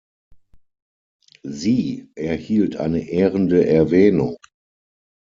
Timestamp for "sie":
1.43-2.09